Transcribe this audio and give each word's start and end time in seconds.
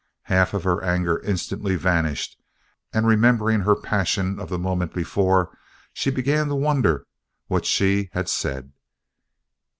Half 0.23 0.55
of 0.55 0.63
her 0.63 0.83
anger 0.83 1.19
instantly 1.19 1.75
vanished 1.75 2.35
and 2.91 3.05
remembering 3.05 3.59
her 3.59 3.75
passion 3.75 4.39
of 4.39 4.49
the 4.49 4.57
moment 4.57 4.93
before, 4.95 5.55
she 5.93 6.09
began 6.09 6.47
to 6.47 6.55
wonder 6.55 7.05
what 7.45 7.67
she 7.67 8.09
had 8.13 8.27
said. 8.27 8.71